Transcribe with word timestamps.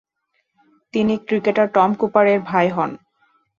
তিনি 0.93 1.13
cricketer 1.27 1.67
Tom 1.73 1.91
Cooper 1.93 2.25
এর 2.27 2.39
ভাই 2.49 2.67
হন। 2.69 2.91